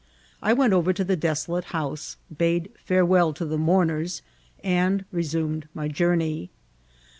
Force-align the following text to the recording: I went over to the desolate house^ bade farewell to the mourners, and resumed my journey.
I 0.41 0.51
went 0.53 0.73
over 0.73 0.93
to 0.93 1.03
the 1.03 1.15
desolate 1.15 1.65
house^ 1.65 2.15
bade 2.35 2.71
farewell 2.83 3.33
to 3.33 3.45
the 3.45 3.59
mourners, 3.59 4.23
and 4.63 5.05
resumed 5.11 5.67
my 5.75 5.89
journey. 5.89 6.49